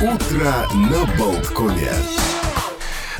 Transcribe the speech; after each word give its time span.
Утро 0.00 0.54
на 0.74 1.16
Болткоме. 1.18 1.90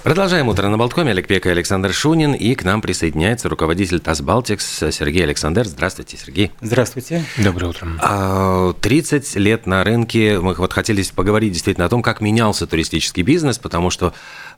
Продолжаем 0.04 0.46
утро 0.46 0.68
на 0.68 0.78
Болткоме. 0.78 1.10
Олег 1.10 1.26
Пека 1.26 1.48
и 1.48 1.52
Александр 1.52 1.92
Шунин. 1.92 2.34
И 2.34 2.54
к 2.54 2.62
нам 2.62 2.80
присоединяется 2.80 3.48
руководитель 3.48 3.98
ТАСС 3.98 4.20
«Балтикс» 4.20 4.84
Сергей 4.92 5.24
Александр. 5.24 5.66
Здравствуйте, 5.66 6.16
Сергей. 6.16 6.52
Здравствуйте. 6.60 7.24
Доброе 7.36 7.70
утро. 7.70 8.74
30 8.80 9.36
а, 9.36 9.38
лет 9.40 9.66
на 9.66 9.82
рынке. 9.82 10.38
Мы 10.38 10.54
вот 10.54 10.72
хотели 10.72 11.02
поговорить 11.12 11.52
действительно 11.52 11.86
о 11.86 11.88
том, 11.88 12.00
как 12.00 12.20
менялся 12.20 12.64
туристический 12.68 13.24
бизнес, 13.24 13.58
потому 13.58 13.90
что 13.90 14.14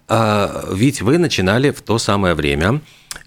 а, 0.06 0.68
ведь 0.74 1.00
вы 1.00 1.16
начинали 1.16 1.70
в 1.70 1.80
то 1.80 1.96
самое 1.96 2.34
время, 2.34 2.82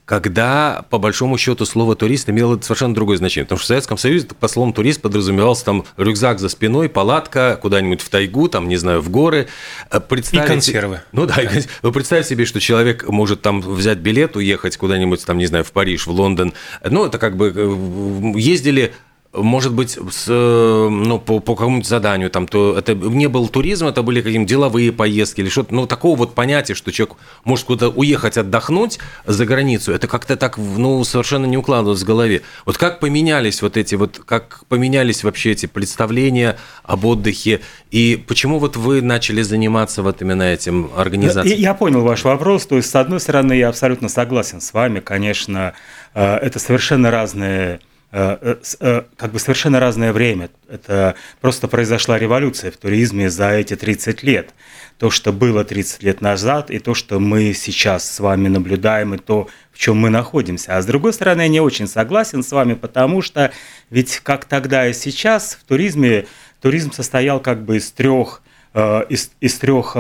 когда, 0.06 0.86
по 0.90 0.98
большому 0.98 1.38
счету, 1.38 1.66
слово 1.66 1.96
«турист» 1.96 2.30
имело 2.30 2.60
совершенно 2.62 2.94
другое 2.94 3.18
значение. 3.18 3.46
Потому 3.46 3.60
что 3.60 3.66
в 3.66 3.68
Советском 3.68 3.98
Союзе 3.98 4.28
по 4.28 4.48
словам 4.48 4.74
«турист» 4.74 5.02
подразумевался 5.02 5.66
там 5.66 5.86
рюкзак 5.96 6.40
за 6.40 6.50
спиной, 6.50 6.90
палатка 6.90 7.58
куда-нибудь 7.62 8.02
в 8.02 8.10
тайгу, 8.10 8.50
там, 8.50 8.68
не 8.68 8.76
знаю, 8.76 9.02
в 9.02 9.10
горы. 9.10 9.48
Э, 9.90 10.02
представить... 10.02 10.46
И 10.46 10.48
консервы. 10.48 11.02
Ну 11.14 11.26
да, 11.26 11.36
да. 11.36 11.50
вы 11.82 11.92
представьте 11.92 12.32
себе, 12.32 12.46
что 12.46 12.60
человек 12.60 13.08
может 13.08 13.42
там 13.42 13.62
взять 13.62 14.00
билет, 14.00 14.36
уехать 14.36 14.76
куда-нибудь, 14.76 15.26
там, 15.26 15.38
не 15.38 15.46
знаю, 15.46 15.64
в 15.64 15.72
Париж, 15.72 16.06
в 16.06 16.12
Лондон. 16.12 16.54
Ну, 16.84 17.06
это 17.06 17.18
как 17.18 17.38
бы 17.38 17.54
э, 17.56 18.40
ездили 18.40 18.94
может 19.34 19.74
быть, 19.74 19.98
с, 20.12 20.26
э, 20.30 20.90
ну, 20.90 21.20
по, 21.20 21.40
по 21.40 21.56
какому-нибудь 21.56 21.88
заданию, 21.88 22.30
там, 22.30 22.48
то 22.48 22.78
это 22.78 22.94
не 22.94 23.28
был 23.28 23.48
туризм, 23.48 23.88
это 23.88 24.04
были 24.04 24.22
какие-то 24.22 24.46
деловые 24.46 24.92
поездки 24.92 25.42
или 25.42 25.50
что-то, 25.50 25.74
ну, 25.74 25.88
такого 25.88 26.16
вот 26.16 26.36
понятия, 26.36 26.76
что 26.76 26.92
человек 26.92 27.18
может 27.44 27.66
куда-то 27.66 27.90
уехать 27.90 28.38
отдохнуть 28.38 29.00
за 29.26 29.46
границу, 29.46 29.92
это 29.92 30.08
как-то 30.08 30.38
так, 30.38 30.58
ну, 30.58 31.04
совершенно 31.04 31.48
не 31.48 31.58
укладывалось 31.58 32.02
в 32.02 32.06
голове. 32.06 32.44
Вот 32.66 32.78
как 32.78 33.00
поменялись 33.00 33.62
вот 33.64 33.76
эти 33.76 33.96
вот, 33.96 34.22
как 34.24 34.66
поменялись 34.70 35.24
вообще 35.24 35.52
эти 35.52 35.66
представления 35.66 36.58
об 36.84 37.04
отдыхе, 37.06 37.62
и 37.90 38.24
почему 38.28 38.60
вот 38.60 38.78
вы 38.78 39.02
начали 39.02 39.42
заниматься 39.42 40.04
вот 40.04 40.22
именно 40.22 40.44
этим 40.44 40.92
организацией? 40.96 41.60
Я 41.60 41.74
понял 41.74 42.02
ваш 42.02 42.24
вопрос, 42.24 42.68
то 42.68 42.78
есть, 42.78 42.92
с 42.92 42.96
одной 42.96 43.20
стороны, 43.20 43.54
я 43.54 43.70
абсолютно 43.70 44.10
согласен 44.10 44.62
с 44.62 44.74
вами, 44.74 45.00
конечно, 45.00 45.74
э, 46.14 46.36
это 46.36 46.60
совершенно 46.60 47.10
разные 47.10 47.80
как 48.14 49.32
бы 49.32 49.40
совершенно 49.40 49.80
разное 49.80 50.14
время. 50.14 50.52
Это 50.70 51.16
просто 51.42 51.68
произошла 51.68 52.20
революция 52.20 52.70
в 52.70 52.78
туризме 52.78 53.28
за 53.28 53.50
эти 53.54 53.76
30 53.76 54.22
лет. 54.22 54.54
То, 55.00 55.10
что 55.10 55.34
было 55.34 55.66
30 55.66 56.04
лет 56.04 56.22
назад, 56.22 56.70
и 56.70 56.78
то, 56.78 56.94
что 56.94 57.20
мы 57.20 57.54
сейчас 57.54 58.08
с 58.10 58.20
вами 58.20 58.50
наблюдаем, 58.50 59.16
и 59.16 59.18
то, 59.18 59.48
в 59.72 59.80
чем 59.80 59.98
мы 59.98 60.12
находимся. 60.12 60.78
А 60.78 60.82
с 60.84 60.86
другой 60.86 61.12
стороны, 61.14 61.42
я 61.42 61.48
не 61.48 61.60
очень 61.60 61.88
согласен 61.88 62.44
с 62.44 62.52
вами, 62.52 62.76
потому 62.76 63.24
что 63.24 63.52
ведь 63.90 64.20
как 64.20 64.46
тогда 64.46 64.88
и 64.88 64.94
сейчас 64.94 65.58
в 65.60 65.64
туризме, 65.68 66.28
туризм 66.62 66.92
состоял 66.92 67.40
как 67.40 67.66
бы 67.66 67.78
из 67.78 67.92
трех 67.92 68.44
из, 68.76 69.32
из 69.40 69.56
трех 69.60 69.96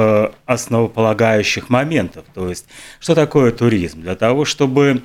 основополагающих 0.45 1.69
моментов. 1.69 2.25
То 2.34 2.50
есть, 2.50 2.66
что 3.00 3.14
такое 3.14 3.52
туризм? 3.52 4.02
Для 4.02 4.16
того, 4.16 4.45
чтобы 4.45 5.03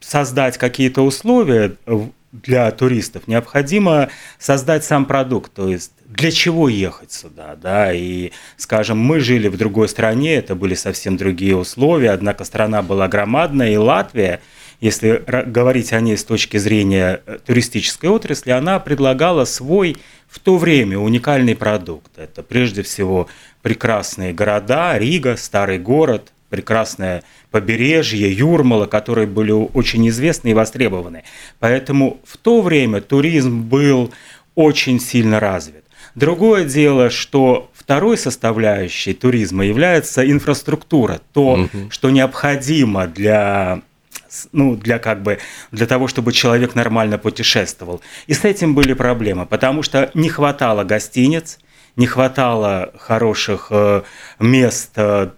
создать 0.00 0.58
какие-то 0.58 1.02
условия 1.02 1.76
для 2.32 2.70
туристов, 2.70 3.26
необходимо 3.26 4.10
создать 4.38 4.84
сам 4.84 5.06
продукт, 5.06 5.52
то 5.52 5.68
есть 5.68 5.92
для 6.06 6.30
чего 6.30 6.68
ехать 6.68 7.12
сюда, 7.12 7.56
да, 7.56 7.92
и, 7.92 8.32
скажем, 8.56 8.98
мы 8.98 9.20
жили 9.20 9.48
в 9.48 9.56
другой 9.56 9.88
стране, 9.88 10.36
это 10.36 10.54
были 10.54 10.74
совсем 10.74 11.16
другие 11.16 11.56
условия, 11.56 12.10
однако 12.10 12.44
страна 12.44 12.82
была 12.82 13.08
громадная, 13.08 13.72
и 13.72 13.76
Латвия, 13.76 14.40
если 14.80 15.22
говорить 15.46 15.92
о 15.92 16.00
ней 16.00 16.16
с 16.16 16.24
точки 16.24 16.56
зрения 16.56 17.20
э, 17.26 17.38
туристической 17.44 18.10
отрасли, 18.10 18.52
она 18.52 18.78
предлагала 18.78 19.44
свой 19.44 19.96
в 20.28 20.38
то 20.38 20.56
время 20.56 20.98
уникальный 20.98 21.56
продукт. 21.56 22.16
Это 22.16 22.42
прежде 22.42 22.82
всего 22.82 23.28
прекрасные 23.62 24.32
города, 24.32 24.96
Рига, 24.96 25.36
старый 25.36 25.78
город, 25.78 26.32
прекрасное 26.48 27.22
побережье, 27.50 28.30
Юрмала, 28.32 28.86
которые 28.86 29.26
были 29.26 29.52
очень 29.52 30.08
известны 30.08 30.48
и 30.48 30.54
востребованы. 30.54 31.24
Поэтому 31.58 32.20
в 32.24 32.36
то 32.36 32.62
время 32.62 33.00
туризм 33.00 33.62
был 33.62 34.12
очень 34.54 35.00
сильно 35.00 35.40
развит. 35.40 35.84
Другое 36.14 36.64
дело, 36.64 37.10
что 37.10 37.70
второй 37.74 38.18
составляющей 38.18 39.14
туризма 39.14 39.64
является 39.64 40.28
инфраструктура, 40.28 41.20
то, 41.32 41.52
угу. 41.52 41.90
что 41.90 42.10
необходимо 42.10 43.06
для 43.06 43.82
ну, 44.52 44.76
для 44.76 44.98
как 44.98 45.22
бы, 45.22 45.38
для 45.72 45.86
того, 45.86 46.06
чтобы 46.06 46.32
человек 46.32 46.74
нормально 46.74 47.18
путешествовал. 47.18 48.02
И 48.26 48.34
с 48.34 48.44
этим 48.44 48.74
были 48.74 48.92
проблемы, 48.92 49.46
потому 49.46 49.82
что 49.82 50.10
не 50.14 50.28
хватало 50.28 50.84
гостиниц, 50.84 51.58
не 51.96 52.06
хватало 52.06 52.92
хороших 52.98 53.68
э, 53.70 54.02
мест 54.38 54.90
э, 54.96 55.30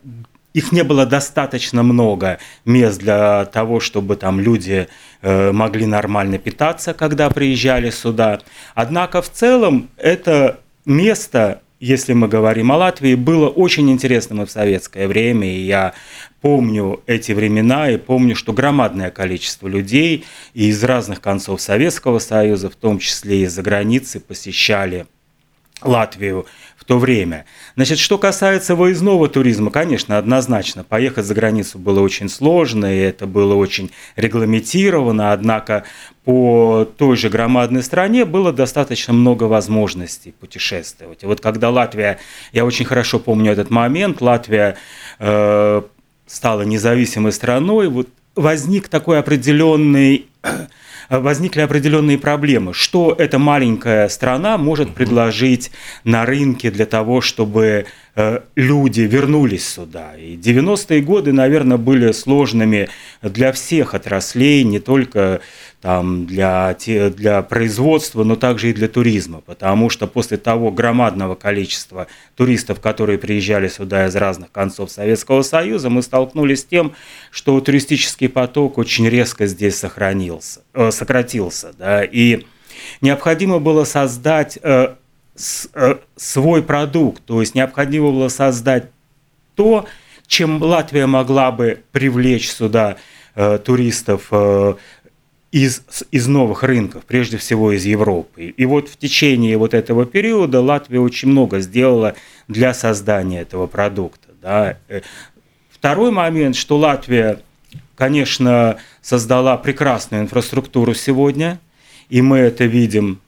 их 0.53 0.73
не 0.73 0.83
было 0.83 1.07
достаточно 1.07 1.83
много 1.83 2.39
мест 2.65 2.99
для 2.99 3.45
того, 3.47 3.81
чтобы 3.81 4.17
там 4.17 4.41
люди 4.41 4.89
э, 5.23 5.53
могли 5.53 5.87
нормально 5.87 6.39
питаться, 6.39 6.93
когда 6.93 7.31
приезжали 7.31 7.91
сюда. 7.91 8.41
Однако 8.75 9.23
в 9.23 9.31
целом 9.31 9.91
это 9.97 10.61
место, 10.85 11.63
если 11.79 12.13
мы 12.15 12.27
говорим 12.27 12.73
о 12.73 12.77
Латвии, 12.77 13.15
было 13.15 13.49
очень 13.49 13.91
интересным 13.91 14.43
и 14.43 14.47
в 14.47 14.51
советское 14.51 15.07
время. 15.07 15.47
И 15.47 15.61
я 15.61 15.95
помню 16.41 17.01
эти 17.07 17.33
времена 17.33 17.91
и 17.91 17.97
помню, 17.97 18.35
что 18.35 18.53
громадное 18.53 19.11
количество 19.11 19.69
людей 19.69 20.25
из 20.53 20.83
разных 20.83 21.21
концов 21.21 21.61
Советского 21.61 22.19
Союза, 22.19 22.71
в 22.71 22.77
том 22.77 22.99
числе 22.99 23.41
и 23.41 23.45
из-за 23.45 23.63
границы, 23.63 24.19
посещали 24.19 25.07
Латвию 25.83 26.47
в 26.81 26.85
то 26.87 26.99
время. 26.99 27.45
Значит, 27.77 27.99
что 27.99 28.17
касается 28.17 28.75
выездного 28.75 29.29
туризма, 29.29 29.71
конечно, 29.71 30.17
однозначно, 30.17 30.83
поехать 30.83 31.27
за 31.27 31.35
границу 31.35 31.79
было 31.79 32.01
очень 32.01 32.31
сложно, 32.31 32.87
и 32.93 32.99
это 32.99 33.27
было 33.27 33.55
очень 33.55 33.91
регламентировано, 34.17 35.33
однако 35.33 35.85
по 36.25 36.89
той 36.97 37.17
же 37.17 37.29
громадной 37.29 37.83
стране 37.83 38.25
было 38.25 38.51
достаточно 38.51 39.13
много 39.13 39.45
возможностей 39.45 40.33
путешествовать. 40.33 41.23
И 41.23 41.27
вот 41.27 41.43
когда 41.43 41.69
Латвия, 41.69 42.19
я 42.53 42.65
очень 42.65 42.87
хорошо 42.87 43.19
помню 43.19 43.53
этот 43.53 43.69
момент, 43.69 44.23
Латвия 44.23 44.77
э, 45.19 45.83
стала 46.27 46.63
независимой 46.63 47.33
страной, 47.33 47.89
вот 47.89 48.09
возник 48.35 48.89
такой 48.89 49.19
определенный 49.19 50.29
возникли 51.19 51.61
определенные 51.61 52.19
проблемы. 52.19 52.73
Что 52.73 53.15
эта 53.17 53.39
маленькая 53.39 54.09
страна 54.09 54.57
может 54.57 54.95
предложить 54.95 55.73
на 56.05 56.25
рынке 56.25 56.71
для 56.71 56.87
того, 56.87 57.21
чтобы 57.21 57.87
э, 58.15 58.41
люди 58.55 59.01
вернулись 59.03 59.69
сюда. 59.69 60.13
И 60.17 60.37
90-е 60.37 61.03
годы, 61.03 61.33
наверное, 61.33 61.77
были 61.77 62.13
сложными 62.13 62.89
для 63.23 63.53
всех 63.53 63.95
отраслей, 63.95 64.63
не 64.63 64.79
только 64.79 65.41
там, 65.81 66.27
для, 66.27 66.77
для 66.87 67.43
производства, 67.43 68.23
но 68.23 68.37
также 68.37 68.71
и 68.71 68.73
для 68.75 68.89
туризма, 68.89 69.41
потому 69.41 69.89
что 69.89 70.07
после 70.07 70.37
того 70.37 70.71
громадного 70.71 71.35
количества 71.35 72.07
туристов, 72.37 72.81
которые 72.81 73.19
приезжали 73.19 73.69
сюда 73.69 74.07
из 74.07 74.15
разных 74.15 74.53
концов 74.53 74.91
Советского 74.91 75.43
Союза, 75.43 75.89
мы 75.89 76.03
столкнулись 76.03 76.61
с 76.61 76.65
тем, 76.65 76.93
что 77.31 77.59
туристический 77.61 78.29
поток 78.29 78.77
очень 78.77 79.09
резко 79.09 79.47
здесь 79.47 79.79
сохранился, 79.79 80.61
э, 80.75 80.91
сократился. 80.91 81.73
Да, 81.79 82.05
и 82.05 82.47
необходимо 83.01 83.59
было 83.59 83.85
создать 83.85 84.59
э, 84.63 84.95
с, 85.35 85.71
э, 85.73 85.97
свой 86.17 86.63
продукт, 86.63 87.23
то 87.25 87.41
есть 87.41 87.55
необходимо 87.55 88.11
было 88.11 88.29
создать 88.29 88.91
то, 89.55 89.87
чем 90.27 90.63
Латвия 90.63 91.07
могла 91.07 91.51
бы 91.51 91.83
привлечь 91.91 92.51
сюда 92.51 92.99
э, 93.35 93.59
туристов 93.59 94.29
э, 94.31 94.75
из, 95.53 95.83
из 96.11 96.27
новых 96.29 96.63
рынков, 96.63 97.05
прежде 97.05 97.37
всего 97.37 97.73
из 97.73 97.85
Европы. 97.85 98.55
И 98.57 98.67
вот 98.67 98.89
в 98.89 98.97
течение 98.97 99.57
вот 99.57 99.75
этого 99.75 100.07
периода 100.07 100.61
Латвия 100.61 101.01
очень 101.01 101.29
много 101.29 101.61
сделала 101.61 102.15
для 102.47 102.73
создания 102.73 103.41
этого 103.41 103.67
продукта. 103.67 104.29
Да. 104.41 104.79
Э, 104.89 105.01
второй 105.71 106.13
момент, 106.13 106.55
что 106.55 106.79
Латвия, 106.79 107.41
конечно, 107.97 108.77
создала 109.03 109.57
прекрасную 109.57 110.23
инфраструктуру 110.23 110.95
сегодня, 110.95 111.59
и 112.09 112.23
мы 112.23 112.39
это 112.39 112.65
видим 112.65 113.21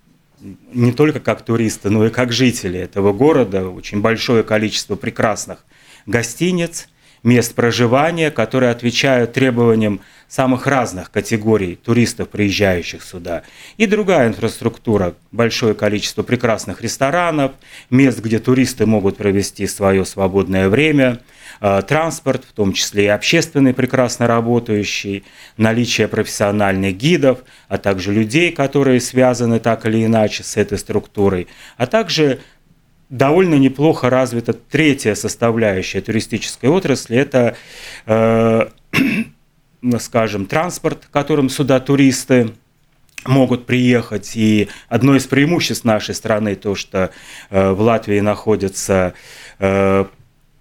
не 0.73 0.93
только 0.93 1.21
как 1.21 1.43
туристы, 1.43 1.91
но 1.91 2.07
и 2.07 2.11
как 2.11 2.33
жители 2.33 2.79
этого 2.79 3.13
города. 3.13 3.69
Очень 3.69 4.01
большое 4.01 4.43
количество 4.43 4.97
прекрасных 4.97 5.65
гостиниц, 6.07 6.89
мест 7.23 7.55
проживания, 7.55 8.31
которые 8.31 8.71
отвечают 8.71 9.33
требованиям 9.33 10.01
самых 10.29 10.67
разных 10.67 11.11
категорий 11.11 11.77
туристов, 11.77 12.31
приезжающих 12.31 13.03
сюда. 13.03 13.43
И 13.77 13.87
другая 13.87 14.29
инфраструктура, 14.29 15.15
большое 15.31 15.75
количество 15.75 16.23
прекрасных 16.23 16.81
ресторанов, 16.81 17.53
мест, 17.91 18.19
где 18.21 18.39
туристы 18.39 18.87
могут 18.87 19.19
провести 19.19 19.67
свое 19.67 20.07
свободное 20.07 20.71
время, 20.71 21.21
э, 21.61 21.83
транспорт, 21.87 22.45
в 22.49 22.53
том 22.55 22.73
числе 22.73 23.05
и 23.05 23.09
общественный, 23.09 23.75
прекрасно 23.75 24.27
работающий, 24.27 25.25
наличие 25.59 26.09
профессиональных 26.09 26.97
гидов, 26.97 27.41
а 27.69 27.77
также 27.77 28.13
людей, 28.13 28.53
которые 28.53 29.01
связаны 29.01 29.61
так 29.61 29.85
или 29.85 30.05
иначе 30.07 30.45
с 30.45 30.57
этой 30.57 30.79
структурой, 30.79 31.47
а 31.77 31.87
также 31.87 32.41
довольно 33.13 33.57
неплохо 33.57 34.11
развита 34.11 34.55
третья 34.55 35.15
составляющая 35.15 36.01
туристической 36.01 36.71
отрасли. 36.71 37.17
Это, 37.17 37.57
э, 38.07 38.69
скажем, 39.99 40.47
транспорт, 40.47 41.07
которым 41.13 41.51
сюда 41.51 41.79
туристы 41.79 42.55
могут 43.27 43.67
приехать. 43.67 44.33
И 44.35 44.69
одно 44.89 45.15
из 45.15 45.27
преимуществ 45.27 45.85
нашей 45.85 46.15
страны 46.15 46.55
то, 46.55 46.75
что 46.75 47.11
э, 47.51 47.71
в 47.71 47.83
Латвии 47.83 48.21
находится 48.21 49.13
э, 49.59 50.07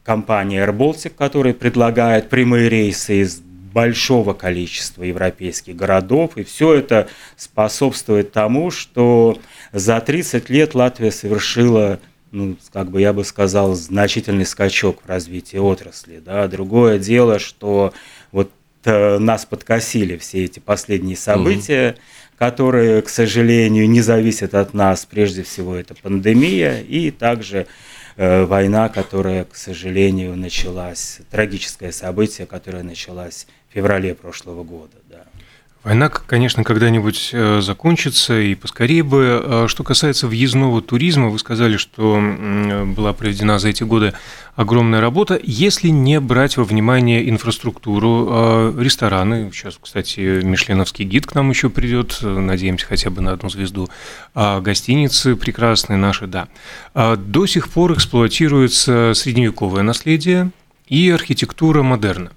компания 0.04 0.66
Air 0.66 0.76
Baltic, 0.76 1.14
которая 1.18 1.54
предлагает 1.54 2.30
прямые 2.30 2.68
рейсы 2.68 3.22
из 3.22 3.42
большого 3.74 4.34
количества 4.34 5.04
европейских 5.04 5.78
городов, 5.78 6.32
и 6.36 6.44
все 6.44 6.74
это 6.74 7.08
способствует 7.38 8.34
тому, 8.34 8.70
что 8.70 9.40
за 9.72 10.02
30 10.02 10.50
лет 10.50 10.76
Латвия 10.76 11.10
совершила 11.10 12.02
ну, 12.32 12.58
как 12.72 12.90
бы 12.90 13.02
я 13.02 13.14
бы 13.14 13.24
сказал, 13.24 13.76
значительный 13.76 14.46
скачок 14.46 15.04
в 15.04 15.08
развитии 15.08 15.58
отрасли. 15.58 16.22
Да. 16.24 16.48
Другое 16.48 16.98
дело, 16.98 17.40
что 17.40 17.94
вот 18.32 18.52
э, 18.86 19.18
нас 19.18 19.46
подкосили 19.46 20.18
все 20.18 20.46
эти 20.46 20.60
последние 20.60 21.18
события, 21.18 21.92
угу. 21.92 22.00
которые, 22.38 23.02
к 23.02 23.10
сожалению, 23.10 23.90
не 23.90 24.02
зависят 24.02 24.56
от 24.56 24.74
нас. 24.74 25.06
Прежде 25.06 25.44
всего, 25.44 25.76
это 25.76 25.94
пандемия 25.94 26.82
и 26.82 27.12
также 27.12 27.68
э, 28.16 28.46
война, 28.46 28.88
которая, 28.88 29.44
к 29.44 29.56
сожалению, 29.56 30.38
началась, 30.38 31.20
трагическое 31.30 31.92
событие, 31.92 32.48
которое 32.48 32.84
началось 32.84 33.46
в 33.70 33.74
феврале 33.74 34.16
прошлого 34.16 34.64
года. 34.64 34.96
Война, 35.84 36.10
конечно, 36.10 36.64
когда-нибудь 36.64 37.32
э, 37.34 37.60
закончится, 37.60 38.40
и 38.40 38.54
поскорее 38.54 39.02
бы. 39.02 39.42
А 39.44 39.66
что 39.68 39.84
касается 39.84 40.28
въездного 40.28 40.80
туризма, 40.80 41.30
вы 41.30 41.40
сказали, 41.40 41.78
что 41.78 42.22
была 42.96 43.14
проведена 43.14 43.58
за 43.58 43.70
эти 43.70 43.82
годы 43.84 44.14
огромная 44.56 45.02
работа. 45.02 45.40
Если 45.42 45.88
не 45.88 46.20
брать 46.20 46.58
во 46.58 46.66
внимание 46.66 47.28
инфраструктуру, 47.28 48.28
а 48.30 48.80
рестораны, 48.80 49.50
сейчас, 49.52 49.80
кстати, 49.82 50.44
Мишленовский 50.44 51.04
гид 51.04 51.26
к 51.26 51.34
нам 51.34 51.50
еще 51.50 51.72
придет, 51.72 52.20
надеемся, 52.22 52.86
хотя 52.86 53.10
бы 53.10 53.22
на 53.22 53.32
одну 53.32 53.50
звезду, 53.50 53.90
а 54.36 54.62
гостиницы 54.62 55.36
прекрасные 55.36 55.98
наши, 55.98 56.28
да. 56.28 56.48
До 56.94 57.48
сих 57.48 57.70
пор 57.70 57.94
эксплуатируется 57.94 59.14
средневековое 59.16 59.82
наследие 59.82 60.52
и 60.88 61.10
архитектура 61.10 61.82
модерна. 61.82 62.32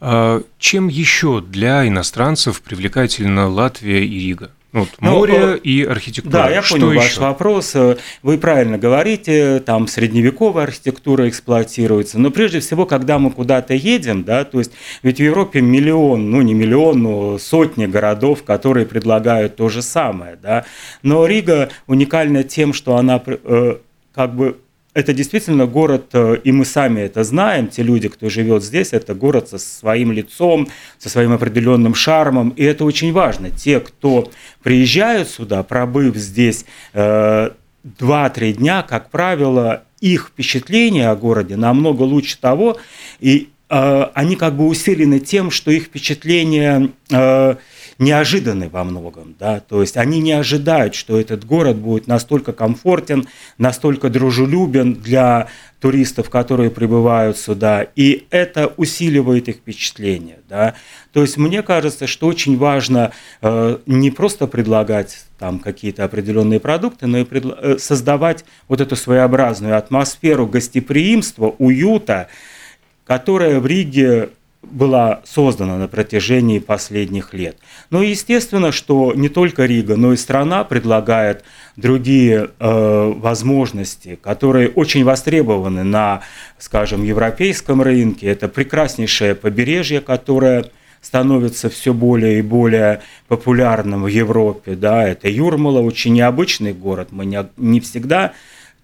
А 0.00 0.42
чем 0.58 0.88
еще 0.88 1.40
для 1.40 1.86
иностранцев 1.86 2.62
привлекательна 2.62 3.48
Латвия 3.48 4.04
и 4.04 4.18
Рига? 4.18 4.50
Вот, 4.74 4.88
ну, 5.00 5.12
море 5.12 5.38
ну, 5.38 5.54
и 5.54 5.84
архитектура. 5.84 6.32
Да, 6.32 6.50
я 6.50 6.60
Что 6.60 6.74
понял 6.74 6.90
еще? 6.90 7.00
ваш 7.00 7.18
вопрос. 7.18 7.76
Вы 8.24 8.38
правильно 8.38 8.76
говорите, 8.76 9.60
там 9.60 9.86
средневековая 9.86 10.64
архитектура 10.64 11.28
эксплуатируется. 11.28 12.18
Но 12.18 12.32
прежде 12.32 12.58
всего, 12.58 12.84
когда 12.84 13.20
мы 13.20 13.30
куда-то 13.30 13.72
едем, 13.72 14.24
да, 14.24 14.44
то 14.44 14.58
есть 14.58 14.72
ведь 15.04 15.18
в 15.18 15.22
Европе 15.22 15.60
миллион, 15.60 16.28
ну 16.28 16.42
не 16.42 16.54
миллион, 16.54 17.00
но 17.00 17.38
сотни 17.38 17.86
городов, 17.86 18.42
которые 18.42 18.84
предлагают 18.84 19.54
то 19.54 19.68
же 19.68 19.80
самое. 19.80 20.36
Да. 20.42 20.64
Но 21.04 21.24
Рига 21.24 21.70
уникальна 21.86 22.42
тем, 22.42 22.72
что 22.72 22.96
она 22.96 23.22
э, 23.24 23.76
как 24.12 24.34
бы 24.34 24.58
это 24.94 25.12
действительно 25.12 25.66
город, 25.66 26.10
э, 26.12 26.36
и 26.44 26.52
мы 26.52 26.64
сами 26.64 27.00
это 27.00 27.24
знаем, 27.24 27.66
те 27.66 27.82
люди, 27.82 28.08
кто 28.08 28.28
живет 28.28 28.62
здесь, 28.62 28.92
это 28.92 29.14
город 29.14 29.48
со 29.48 29.58
своим 29.58 30.12
лицом, 30.12 30.68
со 30.98 31.08
своим 31.08 31.32
определенным 31.32 31.94
шармом, 31.94 32.50
и 32.50 32.62
это 32.62 32.84
очень 32.84 33.12
важно. 33.12 33.50
Те, 33.50 33.80
кто 33.80 34.30
приезжают 34.62 35.28
сюда, 35.28 35.64
пробыв 35.64 36.16
здесь 36.16 36.64
э, 36.92 37.50
2-3 37.98 38.52
дня, 38.52 38.82
как 38.82 39.10
правило, 39.10 39.82
их 40.00 40.28
впечатление 40.32 41.08
о 41.08 41.16
городе 41.16 41.56
намного 41.56 42.02
лучше 42.02 42.38
того, 42.38 42.78
и 43.18 43.48
э, 43.68 44.02
они 44.14 44.36
как 44.36 44.56
бы 44.56 44.66
усилены 44.66 45.18
тем, 45.18 45.50
что 45.50 45.72
их 45.72 45.84
впечатление 45.84 46.90
э, 47.10 47.56
неожиданны 47.98 48.68
во 48.68 48.84
многом, 48.84 49.34
да, 49.38 49.60
то 49.60 49.80
есть 49.80 49.96
они 49.96 50.20
не 50.20 50.32
ожидают, 50.32 50.94
что 50.94 51.18
этот 51.18 51.44
город 51.44 51.76
будет 51.76 52.06
настолько 52.06 52.52
комфортен, 52.52 53.26
настолько 53.58 54.08
дружелюбен 54.08 54.94
для 54.94 55.48
туристов, 55.80 56.30
которые 56.30 56.70
прибывают 56.70 57.36
сюда, 57.36 57.86
и 57.94 58.26
это 58.30 58.72
усиливает 58.76 59.48
их 59.48 59.56
впечатление, 59.56 60.38
да. 60.48 60.74
То 61.12 61.20
есть 61.20 61.36
мне 61.36 61.62
кажется, 61.62 62.06
что 62.06 62.26
очень 62.26 62.56
важно 62.56 63.12
э, 63.42 63.78
не 63.84 64.10
просто 64.10 64.46
предлагать 64.46 65.26
там 65.38 65.58
какие-то 65.58 66.04
определенные 66.04 66.58
продукты, 66.58 67.06
но 67.06 67.18
и 67.18 67.24
предла- 67.24 67.58
э, 67.60 67.78
создавать 67.78 68.46
вот 68.66 68.80
эту 68.80 68.96
своеобразную 68.96 69.76
атмосферу 69.76 70.46
гостеприимства, 70.46 71.54
уюта, 71.58 72.28
которая 73.04 73.60
в 73.60 73.66
Риге 73.66 74.30
была 74.70 75.20
создана 75.24 75.76
на 75.78 75.88
протяжении 75.88 76.58
последних 76.58 77.34
лет. 77.34 77.56
Но 77.90 78.02
естественно, 78.02 78.72
что 78.72 79.12
не 79.14 79.28
только 79.28 79.64
Рига, 79.66 79.96
но 79.96 80.12
и 80.12 80.16
страна 80.16 80.64
предлагает 80.64 81.44
другие 81.76 82.50
э, 82.58 83.12
возможности, 83.16 84.18
которые 84.22 84.68
очень 84.68 85.04
востребованы 85.04 85.84
на, 85.84 86.22
скажем, 86.58 87.04
европейском 87.04 87.82
рынке. 87.82 88.26
Это 88.28 88.48
прекраснейшее 88.48 89.34
побережье, 89.34 90.00
которое 90.00 90.66
становится 91.04 91.68
все 91.68 91.92
более 91.92 92.38
и 92.38 92.42
более 92.42 93.02
популярным 93.28 94.04
в 94.04 94.06
Европе. 94.06 94.74
Да, 94.74 95.06
это 95.06 95.28
Юрмала, 95.28 95.80
очень 95.80 96.14
необычный 96.14 96.72
город. 96.72 97.08
Мы 97.10 97.26
не, 97.26 97.46
не 97.56 97.80
всегда 97.80 98.32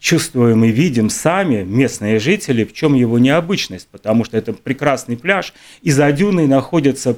чувствуем 0.00 0.64
и 0.64 0.70
видим 0.70 1.10
сами, 1.10 1.62
местные 1.62 2.18
жители, 2.18 2.64
в 2.64 2.72
чем 2.72 2.94
его 2.94 3.18
необычность, 3.18 3.86
потому 3.92 4.24
что 4.24 4.36
это 4.36 4.52
прекрасный 4.54 5.16
пляж, 5.16 5.52
и 5.82 5.92
за 5.92 6.10
дюной 6.10 6.46
находится 6.46 7.16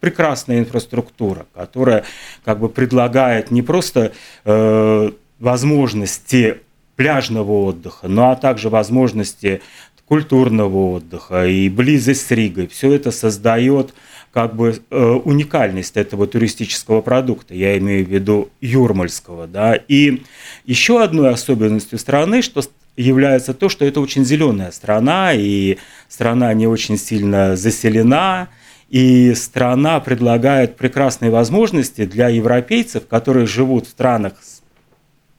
прекрасная 0.00 0.58
инфраструктура, 0.58 1.46
которая 1.54 2.04
как 2.44 2.58
бы 2.58 2.68
предлагает 2.68 3.50
не 3.50 3.62
просто 3.62 4.12
э, 4.44 5.10
возможности 5.38 6.58
пляжного 6.96 7.52
отдыха, 7.66 8.08
но 8.08 8.32
а 8.32 8.36
также 8.36 8.68
возможности 8.68 9.62
культурного 10.04 10.94
отдыха 10.94 11.46
и 11.46 11.68
близость 11.68 12.26
с 12.26 12.30
Ригой. 12.32 12.66
Все 12.66 12.92
это 12.92 13.12
создает 13.12 13.94
как 14.32 14.54
бы 14.54 14.80
э, 14.90 15.04
уникальность 15.24 15.96
этого 15.96 16.26
туристического 16.26 17.00
продукта, 17.00 17.54
я 17.54 17.78
имею 17.78 18.04
в 18.04 18.08
виду 18.08 18.50
юрмальского. 18.60 19.46
Да? 19.46 19.74
И 19.74 20.22
еще 20.64 21.02
одной 21.02 21.30
особенностью 21.30 21.98
страны, 21.98 22.42
что 22.42 22.62
является 22.96 23.54
то, 23.54 23.68
что 23.68 23.84
это 23.84 24.00
очень 24.00 24.24
зеленая 24.24 24.70
страна, 24.70 25.32
и 25.32 25.78
страна 26.08 26.52
не 26.54 26.66
очень 26.66 26.98
сильно 26.98 27.56
заселена, 27.56 28.48
и 28.88 29.34
страна 29.34 30.00
предлагает 30.00 30.76
прекрасные 30.76 31.30
возможности 31.30 32.06
для 32.06 32.28
европейцев, 32.28 33.06
которые 33.06 33.46
живут 33.46 33.86
в 33.86 33.90
странах, 33.90 34.34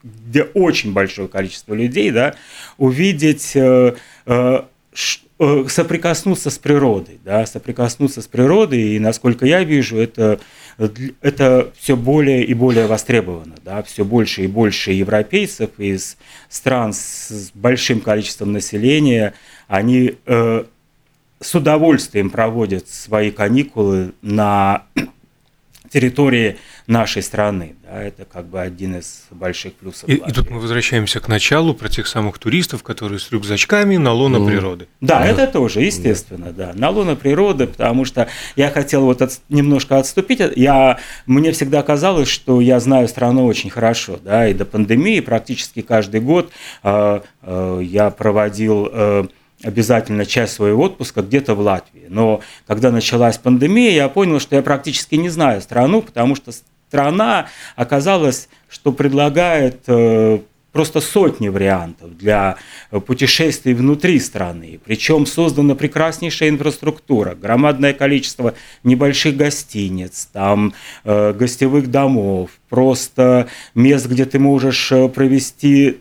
где 0.03 0.43
очень 0.43 0.93
большое 0.93 1.27
количество 1.27 1.74
людей, 1.74 2.12
да, 2.12 2.36
увидеть 2.77 3.51
э, 3.55 3.96
Э, 4.29 4.62
соприкоснуться 5.67 6.50
с 6.50 6.58
природой, 6.58 7.17
да, 7.24 7.46
соприкоснуться 7.46 8.22
с 8.22 8.27
природой, 8.27 8.81
и 8.81 9.00
насколько 9.00 9.46
я 9.46 9.63
вижу, 9.63 9.98
это, 9.98 10.39
это 11.22 11.72
все 11.77 11.96
более 11.96 12.43
и 12.43 12.53
более 12.53 12.88
востребовано, 12.88 13.55
да, 13.63 13.81
все 13.84 14.03
больше 14.03 14.43
и 14.43 14.48
больше 14.48 14.91
европейцев 14.91 15.69
из 15.77 16.17
стран 16.50 16.91
с 16.91 17.51
большим 17.53 18.01
количеством 18.01 18.51
населения, 18.51 19.34
они 19.69 20.15
э, 20.25 20.63
с 21.39 21.55
удовольствием 21.55 22.29
проводят 22.29 22.89
свои 22.89 23.31
каникулы 23.31 24.12
на 24.22 24.84
территории 25.89 26.58
нашей 26.89 27.22
страны. 27.22 27.75
Да, 27.84 28.01
это 28.01 28.25
как 28.25 28.46
бы 28.48 28.60
один 28.60 28.98
из 28.98 29.24
больших 29.29 29.74
плюсов. 29.75 30.10
И, 30.10 30.15
и 30.15 30.31
тут 30.31 30.50
мы 30.50 30.60
возвращаемся 30.60 31.19
к 31.19 31.27
началу 31.27 31.74
про 31.75 31.88
тех 31.88 32.08
самых 32.08 32.39
туристов, 32.39 32.81
которые 32.81 33.19
с 33.19 33.31
рюкзачками 33.31 33.98
на 33.98 34.12
лоно 34.12 34.39
ну, 34.39 34.48
природы. 34.48 34.88
Да, 35.00 35.19
да, 35.19 35.27
это 35.27 35.48
тоже, 35.48 35.81
естественно, 35.81 36.51
да. 36.51 36.72
На 36.74 36.89
лоно 36.89 37.15
природы, 37.15 37.67
потому 37.67 38.05
что 38.05 38.27
я 38.55 38.72
хотел 38.72 39.05
вот 39.05 39.22
от, 39.22 39.39
немножко 39.50 40.00
отступить. 40.00 40.41
Я, 40.55 41.00
мне 41.27 41.51
всегда 41.51 41.84
казалось, 41.84 42.27
что 42.27 42.60
я 42.60 42.79
знаю 42.79 43.08
страну 43.08 43.46
очень 43.46 43.69
хорошо, 43.69 44.19
да, 44.24 44.48
и 44.48 44.55
до 44.55 44.65
пандемии 44.65 45.19
практически 45.19 45.81
каждый 45.81 46.22
год 46.22 46.51
э, 46.84 47.22
э, 47.43 47.81
я 47.84 48.10
проводил 48.10 48.89
э, 48.91 49.25
обязательно 49.63 50.25
часть 50.25 50.53
своего 50.53 50.84
отпуска 50.84 51.22
где-то 51.22 51.53
в 51.53 51.60
Латвии. 51.60 52.05
Но 52.10 52.41
когда 52.65 52.91
началась 52.91 53.38
пандемия, 53.38 53.91
я 53.91 54.10
понял, 54.10 54.39
что 54.39 54.55
я 54.55 54.63
практически 54.63 55.15
не 55.15 55.29
знаю 55.29 55.62
страну, 55.62 56.01
потому 56.01 56.36
что 56.36 56.51
страна 56.89 57.50
оказалась, 57.75 58.50
что 58.67 58.91
предлагает 58.91 59.84
э, 59.86 60.39
просто 60.72 61.01
сотни 61.01 61.48
вариантов 61.48 62.17
для 62.17 62.55
путешествий 63.05 63.75
внутри 63.75 64.19
страны. 64.19 64.79
Причем 64.84 65.27
создана 65.27 65.75
прекраснейшая 65.75 66.50
инфраструктура, 66.50 67.36
громадное 67.36 67.93
количество 67.93 68.55
небольших 68.84 69.38
гостиниц, 69.38 70.29
там 70.34 70.74
э, 71.03 71.34
гостевых 71.34 71.91
домов, 71.91 72.50
просто 72.69 73.48
мест, 73.75 74.08
где 74.08 74.25
ты 74.25 74.39
можешь 74.39 74.91
э, 74.91 75.08
провести 75.10 76.00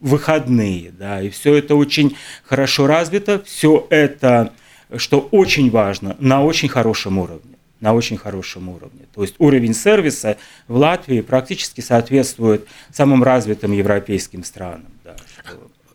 выходные, 0.00 0.92
да, 0.98 1.20
и 1.20 1.28
все 1.28 1.56
это 1.56 1.76
очень 1.76 2.16
хорошо 2.42 2.86
развито, 2.86 3.42
все 3.44 3.86
это, 3.90 4.54
что 4.96 5.28
очень 5.30 5.70
важно, 5.70 6.16
на 6.20 6.42
очень 6.42 6.70
хорошем 6.70 7.18
уровне 7.18 7.51
на 7.82 7.92
очень 7.92 8.16
хорошем 8.16 8.70
уровне. 8.70 9.02
То 9.12 9.22
есть 9.22 9.34
уровень 9.38 9.74
сервиса 9.74 10.38
в 10.68 10.76
Латвии 10.76 11.20
практически 11.20 11.82
соответствует 11.82 12.66
самым 12.90 13.22
развитым 13.22 13.72
европейским 13.72 14.44
странам. 14.44 14.91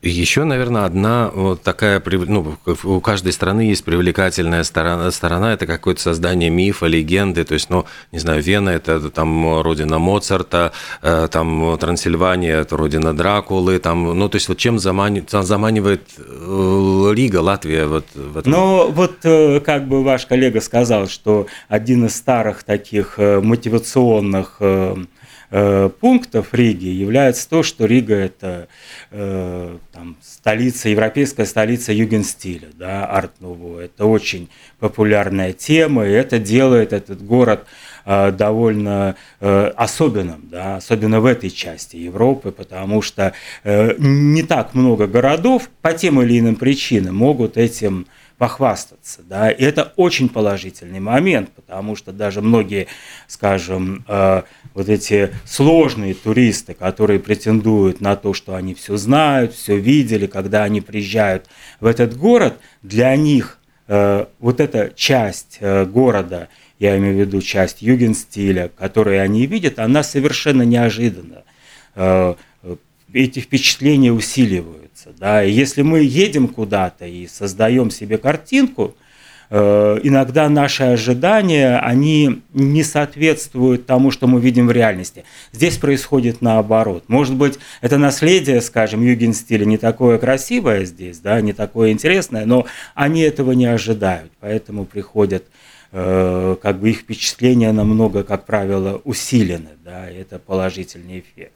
Еще, 0.02 0.44
наверное, 0.44 0.86
одна 0.86 1.32
вот 1.34 1.64
такая, 1.64 2.02
ну, 2.06 2.56
у 2.84 3.02
каждой 3.02 3.34
страны 3.34 3.62
есть 3.62 3.84
привлекательная 3.84 4.64
сторона, 4.64 5.10
сторона 5.12 5.54
это 5.54 5.66
какое-то 5.66 6.02
создание 6.02 6.50
мифа, 6.50 6.86
легенды, 6.86 7.44
то 7.44 7.56
есть, 7.56 7.70
ну, 7.70 7.86
не 8.12 8.20
знаю, 8.20 8.42
Вена– 8.42 8.70
это 8.72 9.10
там 9.10 9.62
родина 9.62 9.98
Моцарта, 9.98 10.72
э, 11.02 11.28
там 11.32 11.78
Трансильвания– 11.80 12.58
это 12.62 12.78
родина 12.78 13.16
Дракулы, 13.16 13.80
там, 13.80 14.18
ну, 14.18 14.30
то 14.30 14.36
есть, 14.36 14.48
вот 14.50 14.58
чем 14.58 14.78
заманивает, 14.78 15.32
заманивает 15.32 16.04
э, 16.18 17.12
Рига, 17.16 17.42
Латвия 17.42 17.88
вот 17.88 18.06
в 18.14 18.38
этом? 18.38 18.52
Ну, 18.52 18.92
вот 18.92 19.18
э, 19.24 19.60
как 19.62 19.88
бы 19.88 20.04
ваш 20.04 20.26
коллега 20.28 20.62
сказал, 20.62 21.08
что 21.08 21.48
один 21.70 22.06
из 22.06 22.16
старых 22.16 22.64
таких 22.64 23.18
мотивационных 23.18 24.62
пунктов 25.50 26.54
Риги 26.54 26.88
является 26.88 27.50
то, 27.50 27.64
что 27.64 27.86
Рига– 27.86 28.16
это 28.16 28.68
э, 29.12 29.78
там, 29.94 30.18
столица, 30.22 30.90
европейская 30.90 31.46
столица 31.46 31.94
югенстиля, 31.94 32.68
да, 32.74 33.06
арт-нуво. 33.06 33.80
Это 33.80 34.06
очень 34.06 34.50
популярная 34.80 35.54
тема, 35.54 36.06
и 36.06 36.12
это 36.12 36.40
делает 36.40 36.92
этот 36.92 37.26
город 37.26 37.66
э, 38.06 38.32
довольно 38.32 39.16
особенным, 39.40 40.48
да, 40.52 40.78
особенно 40.78 41.22
в 41.22 41.26
этой 41.26 41.50
части 41.50 41.96
Европы, 41.96 42.52
потому 42.52 43.02
что 43.02 43.34
не 43.64 44.44
так 44.44 44.74
много 44.74 45.08
городов 45.08 45.70
по 45.82 45.94
тем 45.94 46.22
или 46.22 46.40
иным 46.40 46.56
причинам 46.56 47.16
могут 47.16 47.58
этим 47.58 48.08
похвастаться. 48.38 49.22
Да? 49.24 49.50
И 49.50 49.64
это 49.64 49.94
очень 49.96 50.30
положительный 50.30 51.00
момент, 51.00 51.50
потому 51.52 51.96
что 51.96 52.12
даже 52.12 52.42
многие, 52.42 52.88
скажем, 53.28 54.06
э, 54.08 54.44
вот 54.74 54.90
эти 54.90 55.32
сложные 55.46 56.14
туристы, 56.14 56.74
которые 56.74 57.20
претендуют 57.20 58.00
на 58.00 58.16
то, 58.16 58.34
что 58.34 58.56
они 58.56 58.76
все 58.76 58.96
знают, 58.98 59.54
все 59.54 59.78
видели, 59.78 60.28
когда 60.28 60.64
они 60.64 60.82
приезжают 60.82 61.48
в 61.80 61.88
этот 61.88 62.16
город, 62.16 62.60
для 62.84 63.16
них 63.16 63.58
э, 63.88 64.26
вот 64.40 64.60
эта 64.60 64.92
часть 64.96 65.58
э, 65.60 65.86
города, 65.86 66.50
я 66.78 66.96
имею 66.98 67.16
в 67.16 67.20
виду 67.20 67.42
часть 67.42 67.82
югенстиля, 67.82 68.70
которую 68.78 69.20
они 69.20 69.48
видят, 69.48 69.80
она 69.80 70.04
совершенно 70.04 70.62
неожиданна. 70.62 71.44
Эти 73.12 73.40
впечатления 73.40 74.12
усиливают. 74.12 74.87
Да? 75.20 75.42
Если 75.42 75.82
мы 75.82 76.00
едем 76.00 76.48
куда-то 76.48 77.06
и 77.06 77.28
создаем 77.28 77.90
себе 77.90 78.18
картинку, 78.18 78.96
э, 79.50 80.00
иногда 80.04 80.48
наши 80.48 80.84
ожидания, 80.84 81.80
они 81.80 82.42
не 82.54 82.84
соответствуют 82.84 83.86
тому, 83.88 84.12
что 84.12 84.28
мы 84.28 84.40
видим 84.40 84.68
в 84.68 84.72
реальности. 84.72 85.24
Здесь 85.52 85.78
происходит 85.78 86.42
наоборот. 86.42 87.06
Может 87.08 87.36
быть, 87.36 87.58
это 87.82 87.98
наследие, 87.98 88.62
скажем, 88.62 89.02
юген-стиля 89.02 89.66
не 89.66 89.78
такое 89.78 90.20
красивое 90.20 90.86
здесь, 90.86 91.18
да, 91.20 91.42
не 91.42 91.54
такое 91.54 91.92
интересное, 91.92 92.46
но 92.46 92.66
они 92.94 93.22
этого 93.22 93.54
не 93.54 93.66
ожидают, 93.66 94.32
поэтому 94.40 94.86
приходят 94.86 95.46
как 95.92 96.80
бы 96.80 96.90
их 96.90 97.00
впечатления 97.00 97.72
намного, 97.72 98.24
как 98.24 98.46
правило, 98.46 99.02
усилены, 99.04 99.70
да, 99.84 100.10
это 100.10 100.40
положительный 100.40 101.20
эффект. 101.20 101.54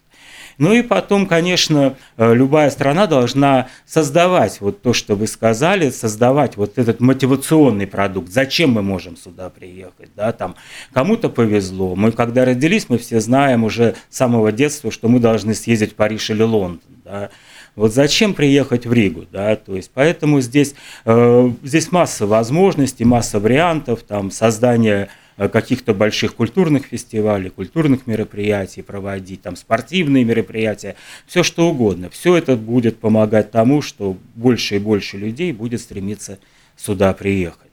Ну 0.58 0.74
и 0.74 0.82
потом, 0.82 1.26
конечно, 1.26 1.96
э, 2.18 2.34
любая 2.36 2.70
страна 2.70 3.08
должна 3.08 3.70
создавать 3.86 4.62
вот 4.62 4.82
то, 4.82 4.94
что 4.94 5.16
вы 5.16 5.28
сказали, 5.28 5.90
создавать 5.90 6.58
вот 6.58 6.78
этот 6.78 7.00
мотивационный 7.00 7.88
продукт. 7.88 8.32
Зачем 8.32 8.72
мы 8.72 8.82
можем 8.82 9.18
сюда 9.18 9.50
приехать? 9.50 10.10
Да, 10.16 10.32
там 10.32 10.56
кому-то 10.94 11.30
повезло. 11.30 11.96
Мы 11.96 12.12
когда 12.12 12.46
родились, 12.46 12.90
мы 12.90 12.98
все 12.98 13.20
знаем 13.20 13.64
уже 13.64 13.96
с 14.10 14.18
самого 14.18 14.52
детства, 14.52 14.92
что 14.92 15.08
мы 15.08 15.20
должны 15.20 15.56
съездить 15.56 15.94
в 15.94 15.96
Париж 15.96 16.30
или 16.30 16.44
Лондон. 16.44 16.82
Да. 17.04 17.32
Вот 17.76 17.94
зачем 17.94 18.34
приехать 18.34 18.86
в 18.86 18.94
Ригу, 18.94 19.26
да, 19.32 19.56
то 19.56 19.76
есть 19.76 19.92
поэтому 19.94 20.42
здесь, 20.42 20.76
э, 21.06 21.52
здесь 21.64 21.92
масса 21.92 22.28
возможностей, 22.28 23.06
масса 23.06 23.40
вариантов, 23.40 24.04
там 24.04 24.30
создание 24.30 25.10
Э, 25.42 25.50
каких-то 25.50 25.96
больших 25.96 26.36
культурных 26.36 26.86
фестивалей, 26.86 27.50
культурных 27.50 28.06
мероприятий 28.06 28.84
проводить, 28.84 29.42
там 29.42 29.56
спортивные 29.56 30.24
мероприятия, 30.24 30.96
все 31.26 31.42
что 31.42 31.68
угодно. 31.68 32.12
Все 32.12 32.36
это 32.36 32.56
будет 32.56 33.00
помогать 33.00 33.50
тому, 33.50 33.82
что 33.82 34.18
больше 34.36 34.76
и 34.76 34.80
больше 34.80 35.18
людей 35.18 35.52
будет 35.52 35.82
стремиться 35.82 36.38
сюда 36.78 37.14
приехать. 37.14 37.71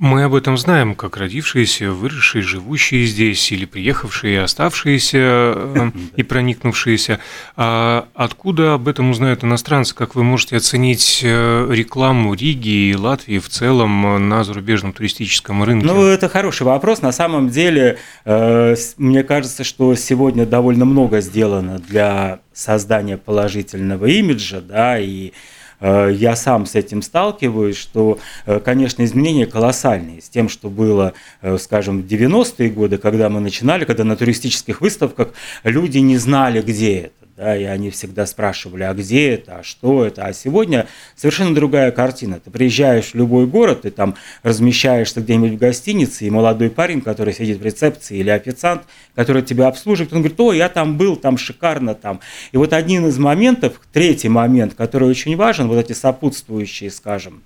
Мы 0.00 0.22
об 0.22 0.34
этом 0.34 0.56
знаем, 0.56 0.94
как 0.94 1.18
родившиеся, 1.18 1.92
выросшие, 1.92 2.40
живущие 2.40 3.04
здесь, 3.04 3.52
или 3.52 3.66
приехавшие, 3.66 4.42
оставшиеся 4.42 5.18
э, 5.18 5.90
и 6.16 6.22
проникнувшиеся. 6.22 7.20
А 7.54 8.08
откуда 8.14 8.72
об 8.72 8.88
этом 8.88 9.10
узнают 9.10 9.44
иностранцы? 9.44 9.94
Как 9.94 10.14
вы 10.14 10.24
можете 10.24 10.56
оценить 10.56 11.20
э, 11.22 11.68
рекламу 11.70 12.32
Риги 12.32 12.88
и 12.88 12.96
Латвии 12.96 13.38
в 13.38 13.50
целом 13.50 14.26
на 14.30 14.42
зарубежном 14.42 14.94
туристическом 14.94 15.62
рынке? 15.64 15.86
Ну, 15.86 16.06
это 16.06 16.30
хороший 16.30 16.62
вопрос. 16.62 17.02
На 17.02 17.12
самом 17.12 17.50
деле, 17.50 17.98
э, 18.24 18.76
мне 18.96 19.22
кажется, 19.22 19.64
что 19.64 19.94
сегодня 19.96 20.46
довольно 20.46 20.86
много 20.86 21.20
сделано 21.20 21.78
для 21.78 22.40
создания 22.54 23.18
положительного 23.18 24.06
имиджа, 24.06 24.62
да, 24.62 24.98
и 24.98 25.32
Э, 25.32 25.34
я 25.80 26.36
сам 26.36 26.66
с 26.66 26.74
этим 26.74 27.02
сталкиваюсь, 27.02 27.76
что, 27.76 28.18
э, 28.46 28.60
конечно, 28.60 29.04
изменения 29.04 29.46
колоссальные. 29.46 30.20
С 30.20 30.28
тем, 30.28 30.48
что 30.48 30.68
было, 30.68 31.14
э, 31.42 31.58
скажем, 31.58 32.02
в 32.02 32.06
90-е 32.06 32.70
годы, 32.70 32.98
когда 32.98 33.28
мы 33.28 33.40
начинали, 33.40 33.84
когда 33.84 34.04
на 34.04 34.16
туристических 34.16 34.80
выставках 34.80 35.28
люди 35.64 35.98
не 35.98 36.18
знали, 36.18 36.60
где 36.62 36.98
это 36.98 37.19
да, 37.40 37.56
и 37.56 37.64
они 37.64 37.88
всегда 37.88 38.26
спрашивали, 38.26 38.82
а 38.82 38.92
где 38.92 39.30
это, 39.30 39.60
а 39.60 39.62
что 39.62 40.04
это, 40.04 40.26
а 40.26 40.32
сегодня 40.34 40.86
совершенно 41.16 41.54
другая 41.54 41.90
картина. 41.90 42.38
Ты 42.38 42.50
приезжаешь 42.50 43.12
в 43.12 43.14
любой 43.14 43.46
город, 43.46 43.82
ты 43.82 43.90
там 43.90 44.14
размещаешься 44.42 45.22
где-нибудь 45.22 45.52
в 45.52 45.56
гостинице, 45.56 46.26
и 46.26 46.30
молодой 46.30 46.68
парень, 46.68 47.00
который 47.00 47.32
сидит 47.32 47.58
в 47.58 47.64
рецепции, 47.64 48.18
или 48.18 48.28
официант, 48.28 48.82
который 49.14 49.40
тебя 49.40 49.68
обслуживает, 49.68 50.12
он 50.12 50.18
говорит, 50.18 50.38
о, 50.38 50.52
я 50.52 50.68
там 50.68 50.98
был, 50.98 51.16
там 51.16 51.38
шикарно, 51.38 51.94
там. 51.94 52.20
И 52.52 52.58
вот 52.58 52.74
один 52.74 53.06
из 53.06 53.16
моментов, 53.16 53.80
третий 53.90 54.28
момент, 54.28 54.74
который 54.74 55.08
очень 55.08 55.34
важен, 55.34 55.66
вот 55.68 55.78
эти 55.78 55.94
сопутствующие, 55.94 56.90
скажем, 56.90 57.42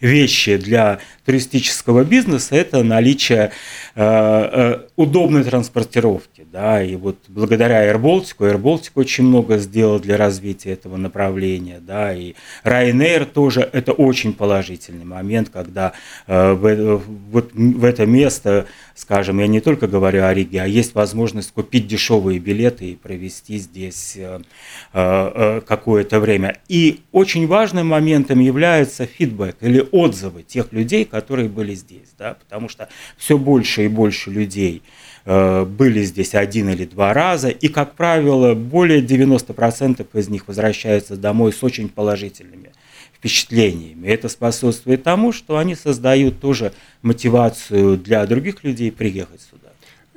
вещи 0.00 0.56
для 0.56 1.00
туристического 1.26 2.04
бизнеса– 2.04 2.54
это 2.56 2.82
наличие 2.82 3.50
э, 3.94 4.00
э, 4.02 4.78
удобной 4.94 5.44
транспортировки. 5.44 6.46
Да, 6.52 6.82
и 6.82 6.96
вот 6.96 7.16
благодаря 7.28 7.92
AirBaltic, 7.92 8.36
AirBaltic 8.38 8.92
очень 8.94 9.24
много 9.24 9.58
сделал 9.58 9.98
для 9.98 10.16
развития 10.16 10.70
этого 10.70 10.96
направления. 10.96 11.80
Да, 11.80 12.14
и 12.14 12.34
Ryanair 12.64 13.26
тоже 13.26 13.68
это 13.72 13.92
очень 13.92 14.32
положительный 14.32 15.04
момент, 15.04 15.50
когда 15.50 15.92
э, 16.26 16.52
в, 16.52 17.02
вот 17.30 17.50
в 17.52 17.84
это 17.84 18.06
место, 18.06 18.66
скажем, 18.94 19.40
я 19.40 19.48
не 19.48 19.60
только 19.60 19.88
говорю 19.88 20.24
о 20.24 20.32
Риге, 20.32 20.62
а 20.62 20.66
есть 20.66 20.94
возможность 20.94 21.52
купить 21.52 21.88
дешевые 21.88 22.38
билеты 22.38 22.92
и 22.92 22.94
провести 22.94 23.58
здесь 23.58 24.16
какое-то 24.92 26.20
время. 26.20 26.58
И 26.68 27.00
очень 27.12 27.46
важным 27.46 27.88
моментом 27.88 28.40
является 28.40 29.06
фидбэк 29.06 29.56
или 29.60 29.85
отзывы 29.90 30.42
тех 30.42 30.72
людей, 30.72 31.04
которые 31.04 31.48
были 31.48 31.74
здесь, 31.74 32.08
да, 32.18 32.34
потому 32.34 32.68
что 32.68 32.88
все 33.16 33.38
больше 33.38 33.84
и 33.84 33.88
больше 33.88 34.30
людей 34.30 34.82
э, 35.24 35.64
были 35.64 36.02
здесь 36.02 36.34
один 36.34 36.68
или 36.70 36.84
два 36.84 37.12
раза, 37.12 37.48
и, 37.48 37.68
как 37.68 37.94
правило, 37.94 38.54
более 38.54 39.00
90% 39.00 40.06
из 40.14 40.28
них 40.28 40.48
возвращаются 40.48 41.16
домой 41.16 41.52
с 41.52 41.62
очень 41.62 41.88
положительными 41.88 42.72
впечатлениями. 43.14 44.08
Это 44.08 44.28
способствует 44.28 45.02
тому, 45.02 45.32
что 45.32 45.58
они 45.58 45.74
создают 45.74 46.40
тоже 46.40 46.72
мотивацию 47.02 47.96
для 47.96 48.26
других 48.26 48.62
людей 48.62 48.92
приехать 48.92 49.40
сюда. 49.40 49.68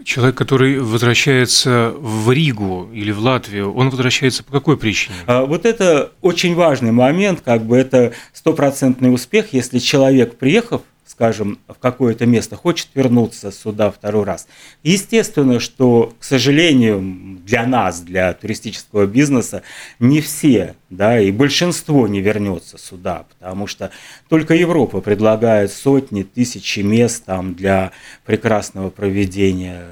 Человек, 0.03 0.35
который 0.35 0.79
возвращается 0.79 1.93
в 1.97 2.31
Ригу 2.31 2.89
или 2.93 3.11
в 3.11 3.19
Латвию, 3.19 3.73
он 3.73 3.89
возвращается 3.89 4.43
по 4.43 4.51
какой 4.51 4.77
причине? 4.77 5.15
А, 5.27 5.45
вот 5.45 5.65
это 5.65 6.11
очень 6.21 6.55
важный 6.55 6.91
момент, 6.91 7.41
как 7.43 7.63
бы 7.63 7.77
это 7.77 8.13
стопроцентный 8.33 9.13
успех, 9.13 9.53
если 9.53 9.79
человек, 9.79 10.37
приехав 10.37 10.81
скажем, 11.09 11.57
в 11.67 11.79
какое-то 11.79 12.27
место, 12.27 12.55
хочет 12.55 12.89
вернуться 12.93 13.51
сюда 13.51 13.89
второй 13.89 14.25
раз. 14.25 14.47
Естественно, 14.83 15.59
что, 15.59 16.13
к 16.19 16.23
сожалению, 16.23 17.39
для 17.45 17.65
нас, 17.65 18.01
для 18.01 18.31
туристического 18.33 19.07
бизнеса, 19.07 19.63
не 19.99 20.21
все, 20.21 20.75
да, 20.91 21.19
и 21.19 21.31
большинство 21.31 22.07
не 22.07 22.21
вернется 22.21 22.77
сюда, 22.77 23.25
потому 23.39 23.65
что 23.65 23.89
только 24.27 24.53
Европа 24.53 25.01
предлагает 25.01 25.71
сотни, 25.71 26.21
тысячи 26.21 26.81
мест 26.81 27.25
там 27.25 27.55
для 27.55 27.91
прекрасного 28.23 28.91
проведения 28.91 29.85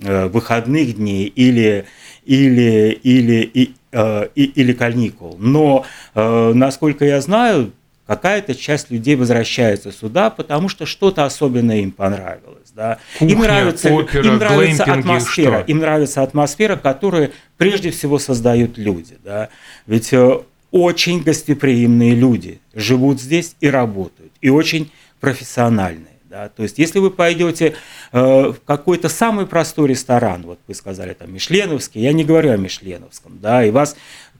э, 0.00 0.26
выходных 0.26 0.96
дней 0.96 1.26
или 1.26 1.86
или, 2.24 2.90
или, 3.04 3.50
и, 3.54 3.74
э, 3.92 4.28
или 4.34 4.72
каникул. 4.72 5.36
Но, 5.38 5.86
э, 6.14 6.52
насколько 6.54 7.04
я 7.04 7.20
знаю, 7.20 7.72
какая-то 8.06 8.54
часть 8.54 8.90
людей 8.90 9.16
возвращается 9.16 9.92
сюда, 9.92 10.30
потому 10.30 10.68
что 10.68 10.86
что-то 10.86 11.24
особенное 11.24 11.78
им 11.78 11.90
понравилось. 11.90 12.70
Да. 12.74 12.98
Кухня, 13.18 13.34
им 13.34 13.40
нравится, 13.40 13.90
опера, 13.90 14.26
им 14.26 14.36
нравится 14.36 14.84
атмосфера, 14.84 15.58
что? 15.60 15.72
им 15.72 15.78
нравится 15.78 16.22
атмосфера, 16.22 16.76
которую 16.76 17.32
прежде 17.56 17.90
всего 17.90 18.18
создают 18.18 18.76
люди. 18.76 19.16
Да. 19.24 19.48
Ведь 19.86 20.12
э, 20.12 20.40
очень 20.70 21.22
гостеприимные 21.22 22.14
люди 22.14 22.60
живут 22.74 23.20
здесь 23.20 23.56
и 23.60 23.70
работают, 23.70 24.32
и 24.42 24.50
очень 24.50 24.90
профессиональные. 25.20 26.16
Да? 26.36 26.50
То 26.50 26.64
есть, 26.64 26.78
если 26.78 26.98
вы 26.98 27.10
пойдете 27.10 27.76
э, 28.12 28.20
в 28.20 28.56
какой-то 28.66 29.08
самый 29.08 29.46
простой 29.46 29.88
ресторан, 29.88 30.42
вот 30.42 30.58
вы 30.66 30.74
сказали 30.74 31.14
там 31.14 31.32
Мишленовский, 31.32 32.02
я 32.02 32.12
не 32.12 32.24
говорю 32.24 32.50
о 32.50 32.58
Мишленовском, 32.58 33.38
да, 33.40 33.64
и 33.64 33.70
вас 33.70 33.96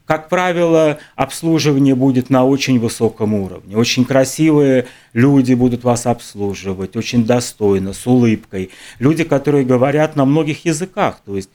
как 0.06 0.28
правило, 0.28 0.98
обслуживание 1.16 1.96
будет 1.96 2.30
на 2.30 2.44
очень 2.44 2.78
высоком 2.78 3.34
уровне. 3.34 3.76
Очень 3.76 4.04
красивые 4.04 4.86
люди 5.12 5.52
будут 5.54 5.82
вас 5.82 6.06
обслуживать, 6.06 6.96
очень 6.96 7.26
достойно, 7.26 7.92
с 7.92 8.06
улыбкой. 8.06 8.70
Люди, 9.00 9.24
которые 9.24 9.64
говорят 9.64 10.14
на 10.14 10.24
многих 10.24 10.64
языках. 10.64 11.20
То 11.26 11.36
есть 11.36 11.50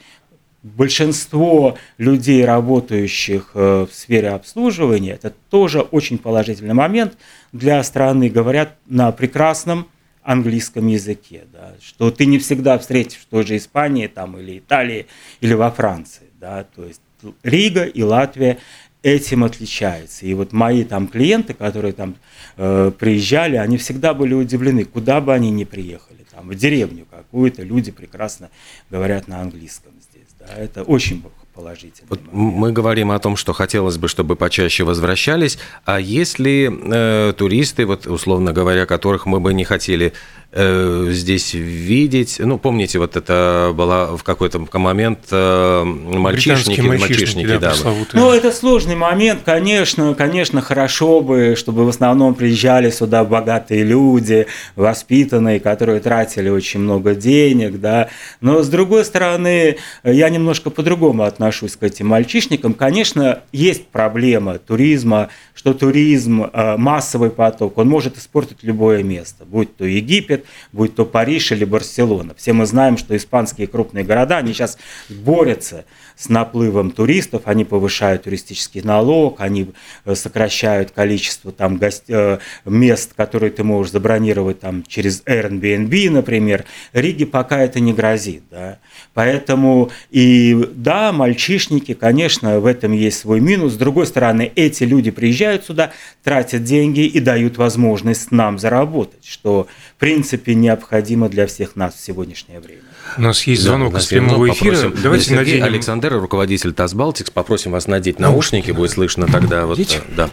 большинство 0.63 1.77
людей, 1.97 2.45
работающих 2.45 3.51
э, 3.53 3.87
в 3.89 3.95
сфере 3.95 4.29
обслуживания, 4.29 5.13
это 5.13 5.33
тоже 5.49 5.79
очень 5.79 6.17
положительный 6.17 6.73
момент 6.73 7.17
для 7.53 7.81
страны, 7.83 8.29
говорят 8.29 8.75
на 8.85 9.11
прекрасном 9.13 9.87
английском 10.23 10.87
языке, 10.87 11.45
да, 11.51 11.73
что 11.81 12.11
ты 12.11 12.25
не 12.25 12.37
всегда 12.37 12.77
встретишь 12.77 13.21
в 13.21 13.25
той 13.25 13.43
же 13.43 13.57
Испании 13.57 14.07
там, 14.07 14.37
или 14.37 14.59
Италии 14.59 15.07
или 15.39 15.53
во 15.53 15.71
Франции. 15.71 16.27
Да, 16.39 16.63
то 16.75 16.85
есть 16.85 17.01
Рига 17.43 17.83
и 17.83 18.03
Латвия 18.03 18.57
этим 19.03 19.43
отличаются. 19.43 20.25
И 20.25 20.33
вот 20.33 20.53
мои 20.53 20.83
там 20.83 21.07
клиенты, 21.07 21.53
которые 21.53 21.93
там 21.93 22.15
э, 22.57 22.91
приезжали, 22.97 23.55
они 23.55 23.77
всегда 23.77 24.13
были 24.13 24.33
удивлены, 24.33 24.85
куда 24.85 25.21
бы 25.21 25.33
они 25.33 25.49
ни 25.49 25.63
приехали, 25.63 26.19
там 26.31 26.49
в 26.49 26.55
деревню 26.55 27.05
какую-то, 27.09 27.63
люди 27.63 27.91
прекрасно 27.91 28.49
говорят 28.89 29.27
на 29.27 29.41
английском 29.41 29.91
здесь. 30.01 30.27
Да, 30.39 30.53
это 30.55 30.83
очень 30.83 31.23
положительно. 31.53 32.07
Вот 32.09 32.21
мы 32.31 32.71
говорим 32.71 33.11
о 33.11 33.19
том, 33.19 33.35
что 33.35 33.53
хотелось 33.53 33.97
бы, 33.97 34.07
чтобы 34.07 34.35
почаще 34.35 34.83
возвращались, 34.83 35.57
а 35.85 35.99
если 35.99 36.71
э, 36.71 37.33
туристы, 37.33 37.85
вот 37.85 38.07
условно 38.07 38.53
говоря, 38.53 38.85
которых 38.85 39.25
мы 39.25 39.39
бы 39.39 39.53
не 39.53 39.63
хотели 39.63 40.13
здесь 40.53 41.53
видеть, 41.53 42.35
ну 42.39 42.57
помните, 42.57 42.99
вот 42.99 43.15
это 43.15 43.71
была 43.73 44.17
в 44.17 44.23
какой-то 44.23 44.59
момент 44.73 45.19
э, 45.31 45.83
мальчишники, 45.85 46.81
Британские 46.81 46.99
мальчишники, 46.99 47.47
да, 47.57 47.59
да. 47.59 47.93
Ну, 48.11 48.31
это 48.33 48.51
сложный 48.51 48.95
момент, 48.95 49.43
конечно, 49.45 50.13
конечно, 50.13 50.61
хорошо 50.61 51.21
бы, 51.21 51.55
чтобы 51.57 51.85
в 51.85 51.89
основном 51.89 52.35
приезжали 52.35 52.89
сюда 52.89 53.23
богатые 53.23 53.83
люди, 53.83 54.47
воспитанные, 54.75 55.61
которые 55.61 56.01
тратили 56.01 56.49
очень 56.49 56.81
много 56.81 57.15
денег, 57.15 57.79
да, 57.79 58.09
но 58.41 58.61
с 58.61 58.67
другой 58.67 59.05
стороны, 59.05 59.77
я 60.03 60.29
немножко 60.29 60.69
по-другому 60.69 61.23
отношусь 61.23 61.77
к 61.77 61.83
этим 61.83 62.07
мальчишникам. 62.07 62.73
Конечно, 62.73 63.39
есть 63.53 63.87
проблема 63.87 64.57
туризма, 64.57 65.29
что 65.53 65.73
туризм, 65.73 66.43
э, 66.43 66.75
массовый 66.75 67.29
поток, 67.29 67.77
он 67.77 67.87
может 67.87 68.17
испортить 68.17 68.57
любое 68.63 69.01
место, 69.01 69.45
будь 69.45 69.77
то 69.77 69.85
Египет, 69.85 70.40
будь 70.71 70.95
то 70.95 71.05
Париж 71.05 71.51
или 71.51 71.65
Барселона. 71.65 72.33
Все 72.35 72.53
мы 72.53 72.65
знаем, 72.65 72.97
что 72.97 73.15
испанские 73.15 73.67
крупные 73.67 74.03
города, 74.03 74.37
они 74.37 74.53
сейчас 74.53 74.77
борются 75.09 75.85
с 76.21 76.29
наплывом 76.29 76.91
туристов, 76.91 77.43
они 77.45 77.65
повышают 77.65 78.23
туристический 78.23 78.81
налог, 78.83 79.41
они 79.41 79.71
э, 80.05 80.13
сокращают 80.13 80.91
количество 80.91 81.51
там 81.51 81.77
гость, 81.77 82.03
э, 82.09 82.37
мест, 82.65 83.13
которые 83.15 83.49
ты 83.49 83.63
можешь 83.63 83.91
забронировать 83.91 84.59
там 84.59 84.83
через 84.83 85.23
Airbnb, 85.25 86.11
например. 86.11 86.65
Риге 86.93 87.25
пока 87.25 87.63
это 87.63 87.79
не 87.79 87.91
грозит, 87.91 88.43
да. 88.51 88.77
Поэтому 89.15 89.89
и 90.11 90.69
да, 90.75 91.11
мальчишники, 91.11 91.95
конечно, 91.95 92.59
в 92.59 92.67
этом 92.67 92.91
есть 92.91 93.17
свой 93.17 93.39
минус. 93.39 93.73
С 93.73 93.77
другой 93.77 94.05
стороны, 94.05 94.51
эти 94.55 94.83
люди 94.83 95.09
приезжают 95.09 95.65
сюда, 95.65 95.91
тратят 96.23 96.63
деньги 96.63 97.01
и 97.01 97.19
дают 97.19 97.57
возможность 97.57 98.29
нам 98.29 98.59
заработать, 98.59 99.25
что 99.25 99.67
в 99.95 99.99
принципе 99.99 100.53
необходимо 100.53 101.29
для 101.29 101.47
всех 101.47 101.75
нас 101.75 101.95
в 101.95 101.99
сегодняшнее 101.99 102.59
время. 102.59 102.81
У 103.17 103.21
нас 103.21 103.43
есть 103.43 103.61
звонок 103.61 103.93
Да, 103.93 103.99
из 103.99 104.07
прямого 104.07 104.49
эфира. 104.49 104.75
Попросим. 104.75 105.03
Давайте 105.03 105.25
Сергей 105.25 105.39
наденем. 105.39 105.63
Александр, 105.65 106.13
руководитель 106.13 106.73
ТАСС 106.73 106.93
Балтикс, 106.93 107.29
попросим 107.29 107.71
вас 107.71 107.87
надеть 107.87 108.19
наушники, 108.19 108.71
будет 108.71 108.91
слышно 108.91 109.27
тогда. 109.27 109.65
Вот, 109.65 109.79
э, 109.79 109.83
да. 110.15 110.29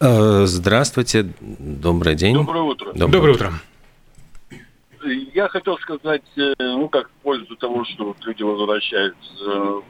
Э, 0.00 0.44
Здравствуйте, 0.46 1.32
добрый 1.40 2.14
день. 2.14 2.34
Доброе 2.34 2.62
утро. 2.62 2.92
Доброе 2.94 3.34
утро. 3.34 3.52
Я 5.34 5.48
хотел 5.48 5.78
сказать, 5.78 6.22
э, 6.36 6.54
ну, 6.58 6.88
как 6.88 7.08
в 7.08 7.22
пользу 7.22 7.56
того, 7.56 7.84
что 7.84 8.06
вот 8.06 8.16
люди 8.24 8.42
возвращаются, 8.42 9.32
э, 9.46 9.80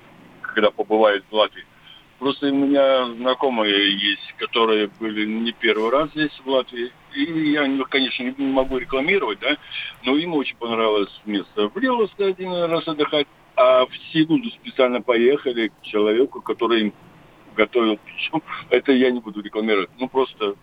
когда 0.43 0.71
побывают 0.71 1.25
в 1.31 1.35
Латвии. 1.35 1.65
Просто 2.19 2.49
у 2.49 2.55
меня 2.55 3.07
знакомые 3.15 3.93
есть, 3.93 4.35
которые 4.39 4.91
были 5.01 5.25
не 5.27 5.53
первый 5.53 5.91
раз 5.91 6.11
здесь, 6.11 6.33
в 6.45 6.49
Латвии. 6.49 6.91
Я, 7.25 7.67
ну, 7.67 7.85
конечно, 7.89 8.23
не 8.23 8.47
могу 8.47 8.79
рекламировать, 8.79 9.41
да, 9.41 9.57
но 10.05 10.17
им 10.17 10.35
очень 10.35 10.57
понравилось 10.57 11.11
место. 11.27 11.69
В 11.69 11.77
Риловске 11.77 12.27
один 12.27 12.53
раз 12.53 12.87
отдыхать, 12.87 13.27
а 13.57 13.87
в 13.87 13.91
Сигулду 14.13 14.51
специально 14.51 15.03
поехали 15.03 15.69
к 15.69 15.83
человеку, 15.83 16.41
который 16.41 16.83
им 16.83 16.93
готовил 17.57 17.99
пищу. 17.99 18.43
Это 18.71 18.93
я 18.93 19.11
не 19.11 19.21
буду 19.21 19.41
рекламировать. 19.41 19.91
Ну, 19.99 20.09
просто 20.09 20.55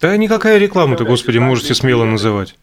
Да 0.00 0.16
никакая 0.16 0.58
реклама-то, 0.58 1.04
господи, 1.04 1.38
можете 1.38 1.74
смело 1.74 2.04
называть. 2.04 2.54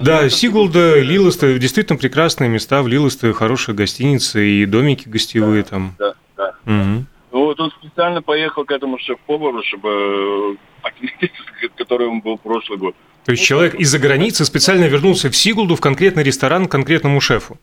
Да, 0.00 0.28
Сигулда, 0.28 1.00
Лилоста, 1.00 1.58
действительно 1.58 1.98
прекрасные 1.98 2.50
места. 2.50 2.82
В 2.82 2.88
Лилосте 2.88 3.32
хорошие 3.32 3.74
гостиницы 3.74 4.44
и 4.44 4.66
домики 4.66 5.08
гостевые 5.08 5.62
там. 5.62 5.94
да, 5.98 6.14
да. 6.36 6.54
Мгм. 6.64 7.06
Вот 7.40 7.60
он 7.60 7.70
специально 7.70 8.22
поехал 8.22 8.64
к 8.64 8.70
этэтому 8.70 8.98
шеф-повару, 8.98 9.62
чтобы 9.62 9.88
э, 9.88 10.56
отметить, 10.82 11.32
который 11.76 12.06
он 12.08 12.20
был 12.20 12.38
прошлый 12.38 12.78
год. 12.78 12.94
То 13.24 13.32
есть 13.32 13.44
человек 13.44 13.74
из-за 13.74 13.98
границы 13.98 14.44
специально 14.44 14.84
вернулся 14.84 15.30
в 15.30 15.36
Сигулду 15.36 15.74
в 15.76 15.80
конкретный 15.80 16.22
ресторан 16.22 16.66
к 16.66 16.70
конкретному 16.70 17.20
шефу. 17.20 17.58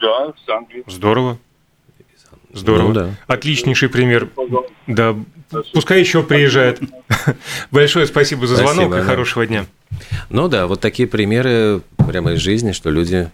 Да, 0.00 0.32
с 0.44 0.48
Англии. 0.48 0.84
Здорово. 0.86 1.38
Здорово. 2.52 2.88
Ну 2.88 2.94
да. 2.94 3.10
Отличнейший 3.26 3.88
пример. 3.88 4.26
Пожалуйста. 4.26 4.72
Да, 4.86 5.16
пускай 5.74 6.00
еще 6.00 6.22
приезжает. 6.22 6.80
Большое 7.70 8.06
спасибо 8.06 8.46
за 8.46 8.56
звонок 8.56 8.74
Спасибо, 8.74 8.96
и 8.96 9.00
да. 9.00 9.04
хорошего 9.04 9.46
дня. 9.46 9.66
Ну 10.30 10.48
да, 10.48 10.66
вот 10.66 10.80
такие 10.80 11.06
примеры 11.06 11.82
прямо 12.08 12.32
из 12.32 12.40
жизни, 12.40 12.72
что 12.72 12.90
люди 12.90 13.30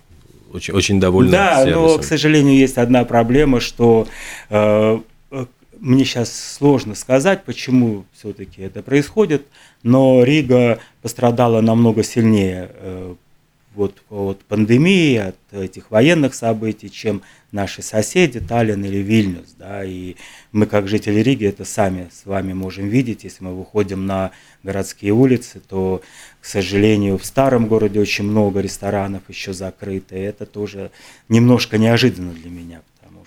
очень, 0.52 0.74
очень 0.74 1.00
довольны 1.00 1.30
Да, 1.30 1.58
но, 1.60 1.64
сервисом. 1.64 2.00
к 2.00 2.04
сожалению, 2.04 2.56
есть 2.56 2.78
одна 2.78 3.04
проблема, 3.04 3.60
что 3.60 4.08
э, 4.50 4.98
мне 5.82 6.04
сейчас 6.04 6.32
сложно 6.58 6.94
сказать, 6.94 7.42
почему 7.44 8.04
все-таки 8.14 8.62
это 8.62 8.82
происходит, 8.82 9.44
но 9.82 10.22
Рига 10.22 10.78
пострадала 11.02 11.60
намного 11.60 12.04
сильнее 12.04 12.70
э, 12.72 13.14
вот 13.74 14.00
от 14.08 14.44
пандемии, 14.44 15.16
от 15.16 15.36
этих 15.50 15.90
военных 15.90 16.34
событий, 16.34 16.88
чем 16.88 17.22
наши 17.50 17.82
соседи 17.82 18.38
Таллин 18.38 18.84
или 18.84 18.98
Вильнюс, 18.98 19.54
да, 19.58 19.84
и 19.84 20.14
мы 20.52 20.66
как 20.66 20.86
жители 20.86 21.18
Риги 21.18 21.46
это 21.46 21.64
сами 21.64 22.08
с 22.12 22.26
вами 22.26 22.52
можем 22.52 22.88
видеть, 22.88 23.24
если 23.24 23.42
мы 23.42 23.52
выходим 23.52 24.06
на 24.06 24.30
городские 24.62 25.12
улицы, 25.12 25.60
то, 25.68 26.00
к 26.40 26.46
сожалению, 26.46 27.18
в 27.18 27.24
старом 27.24 27.66
городе 27.66 27.98
очень 27.98 28.24
много 28.24 28.60
ресторанов 28.60 29.22
еще 29.28 29.52
закрыто, 29.52 30.14
и 30.14 30.20
это 30.20 30.46
тоже 30.46 30.92
немножко 31.28 31.76
неожиданно 31.76 32.32
для 32.32 32.50
меня, 32.50 32.82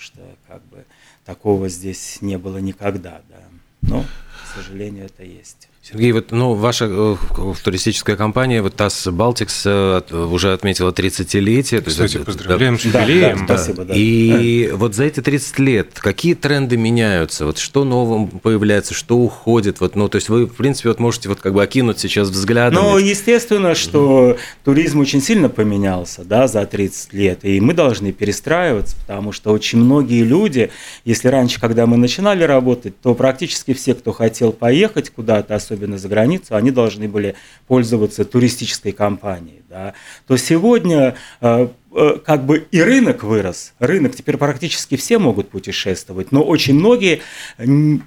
что 0.05 0.21
как 0.47 0.63
бы 0.65 0.85
такого 1.25 1.67
здесь 1.67 2.21
не 2.21 2.37
было 2.37 2.59
никогда, 2.59 3.21
да, 3.27 3.41
но, 3.81 4.05
к 4.43 4.55
сожалению, 4.63 5.05
это 5.05 5.23
есть. 5.23 5.69
Сергей, 5.87 6.13
вот, 6.13 6.31
ну, 6.31 6.55
ваша 6.55 6.87
э, 6.89 7.15
туристическая 7.63 8.15
компания, 8.15 8.63
вот 8.63 8.75
ТАСС 8.75 9.05
Балтикс 9.11 9.61
э, 9.67 10.01
уже 10.11 10.51
отметила 10.53 10.89
30-летие. 10.91 11.79
то 11.79 11.89
есть 11.89 11.97
Кстати, 11.97 12.15
это- 12.15 12.25
поздравляем 12.25 12.79
с 12.79 12.85
Да, 12.85 13.03
юбилеем. 13.03 13.45
да, 13.45 13.55
спасибо. 13.57 13.85
да. 13.85 13.93
И 13.95 14.71
вот 14.73 14.95
за 14.95 15.03
эти 15.03 15.19
30 15.21 15.59
лет 15.59 15.89
какие 15.99 16.33
тренды 16.33 16.75
меняются? 16.75 17.45
Вот 17.45 17.59
что 17.59 17.83
новым 17.83 18.29
появляется, 18.29 18.95
что 18.95 19.15
уходит? 19.17 19.79
Вот, 19.79 19.95
ну, 19.95 20.09
то 20.09 20.15
есть 20.15 20.27
вы, 20.27 20.47
в 20.47 20.55
принципе, 20.55 20.89
вот 20.89 20.99
можете 20.99 21.29
вот 21.29 21.39
как 21.39 21.53
бы 21.53 21.61
окинуть 21.61 21.99
сейчас 21.99 22.29
взглядом. 22.29 22.83
Ну, 22.83 22.97
естественно, 22.97 23.75
что 23.75 24.37
туризм 24.63 25.01
очень 25.01 25.21
сильно 25.21 25.49
поменялся 25.49 26.23
да, 26.23 26.47
за 26.47 26.65
30 26.65 27.13
лет, 27.13 27.39
и 27.45 27.59
мы 27.61 27.75
должны 27.75 28.11
перестраиваться, 28.11 28.95
потому 29.05 29.31
что 29.31 29.51
очень 29.51 29.77
многие 29.77 30.23
люди, 30.23 30.71
если 31.03 31.27
раньше, 31.27 31.61
когда 31.61 31.85
мы 31.85 31.97
начинали 31.97 32.43
работать, 32.43 32.99
то 33.01 33.13
практически 33.13 33.75
все, 33.75 33.93
кто 33.93 34.11
хотел 34.25 34.51
поехать 34.51 35.11
куда-то, 35.11 35.53
особенно 35.53 35.99
за 35.99 36.07
границу, 36.09 36.55
они 36.55 36.71
должны 36.71 37.07
были 37.07 37.35
пользоваться 37.67 38.25
туристической 38.25 38.91
компанией. 38.91 39.61
Да, 39.69 39.93
то 40.25 40.37
сегодня 40.37 41.15
э, 41.41 41.67
э, 41.93 42.17
как 42.25 42.45
бы 42.45 42.65
и 42.71 42.81
рынок 42.81 43.23
вырос. 43.23 43.73
Рынок 43.79 44.15
теперь 44.15 44.37
практически 44.37 44.95
все 44.95 45.19
могут 45.19 45.49
путешествовать, 45.49 46.31
но 46.31 46.43
очень 46.43 46.73
многие 46.73 47.21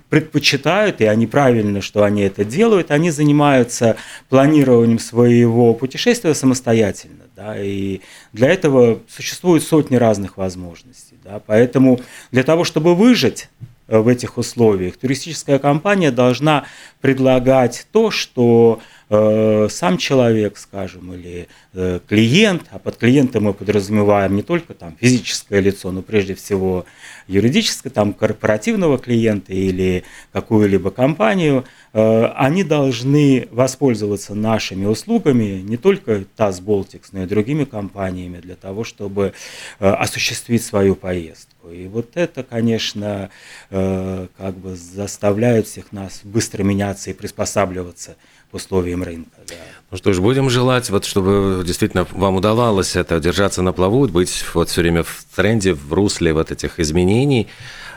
предпочитают, 0.09 1.01
и 1.01 1.05
они 1.05 1.27
правильно, 1.27 1.81
что 1.83 2.03
они 2.03 2.23
это 2.23 2.45
делают, 2.45 2.91
они 2.91 3.11
занимаются 3.11 3.97
планированием 4.29 4.99
своего 4.99 5.75
путешествия 5.75 6.35
самостоятельно. 6.35 7.25
Да, 7.37 7.57
и 7.57 8.01
для 8.33 8.49
этого 8.49 8.99
существуют 9.09 9.63
сотни 9.63 9.95
разных 9.95 10.37
возможностей. 10.37 11.17
Да, 11.23 11.41
поэтому 11.47 12.01
для 12.33 12.43
того, 12.43 12.65
чтобы 12.65 12.97
выжить, 12.97 13.49
в 13.89 14.07
этих 14.07 14.39
условиях. 14.39 14.97
Туристическая 14.97 15.59
компания 15.59 16.11
должна 16.11 16.67
предлагать 17.01 17.87
то, 17.91 18.11
что 18.11 18.81
сам 19.11 19.97
человек, 19.97 20.59
скажем, 20.59 21.15
или 21.15 21.49
э, 21.73 22.01
клиент, 22.07 22.65
а 22.71 22.79
под 22.79 22.97
клиентом 22.97 23.45
мы 23.45 23.55
подразумеваем 23.55 24.37
не 24.37 24.43
только 24.43 24.75
там 24.75 24.97
физическое 25.01 25.61
лицо, 25.61 25.91
но 25.93 26.03
прежде 26.03 26.35
всего 26.35 26.85
юридическое, 27.27 27.91
там 27.91 28.13
корпоративного 28.13 28.99
клиента 28.99 29.53
или 29.53 30.05
какую-либо 30.33 30.91
компанию, 30.91 31.65
э, 31.95 32.25
они 32.37 32.65
должны 32.65 33.49
воспользоваться 33.51 34.35
нашими 34.35 34.85
услугами, 34.85 35.61
не 35.63 35.79
только 35.79 36.25
ТАСС 36.37 36.61
Болтикс, 36.61 37.13
но 37.13 37.23
и 37.23 37.27
другими 37.27 37.65
компаниями 37.65 38.41
для 38.41 38.57
того, 38.57 38.85
чтобы 38.85 39.33
э, 39.81 39.89
осуществить 39.89 40.63
свою 40.63 40.95
поездку. 40.95 41.71
И 41.71 41.87
вот 41.87 42.11
это, 42.15 42.43
конечно, 42.43 43.31
э, 43.71 44.27
как 44.37 44.57
бы 44.57 44.77
заставляет 44.77 45.67
всех 45.67 45.93
нас 45.93 46.21
быстро 46.25 46.63
меняться 46.63 47.11
и 47.11 47.15
приспосабливаться 47.15 48.17
условиям 48.53 49.03
рынка. 49.03 49.31
Да. 49.49 49.55
Ну 49.91 49.97
что 49.97 50.13
ж, 50.13 50.21
будем 50.21 50.51
желать, 50.51 50.91
вот, 50.91 51.05
чтобы 51.05 51.63
действительно 51.65 52.07
вам 52.11 52.37
удавалось 52.37 52.97
это 52.97 53.19
держаться 53.21 53.63
на 53.63 53.73
плаву, 53.73 54.07
быть 54.09 54.45
вот 54.55 54.69
все 54.69 54.83
время 54.83 55.03
в 55.03 55.25
тренде, 55.35 55.73
в 55.73 55.93
русле 55.93 56.33
вот 56.33 56.51
этих 56.51 56.79
изменений. 56.79 57.49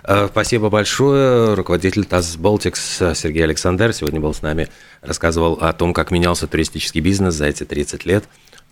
Э, 0.03 0.27
спасибо 0.31 0.69
большое. 0.69 1.53
Руководитель 1.53 2.05
ТАСС 2.05 2.37
Болтикс 2.37 2.97
Сергей 3.15 3.43
Александр 3.43 3.93
сегодня 3.93 4.19
был 4.19 4.33
с 4.33 4.41
нами, 4.41 4.69
рассказывал 5.01 5.53
о 5.53 5.73
том, 5.73 5.93
как 5.93 6.11
менялся 6.11 6.47
туристический 6.47 7.01
бизнес 7.01 7.35
за 7.35 7.47
эти 7.47 7.65
30 7.65 8.05
лет. 8.05 8.23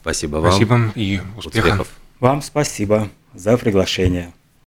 Спасибо 0.02 0.38
вам. 0.38 0.52
Спасибо 0.52 0.92
и 0.96 1.22
успехов. 1.38 1.63
успехов. 1.63 1.88
Вам 2.20 2.42
спасибо 2.42 3.10
за 3.34 3.58
приглашение. 3.58 4.34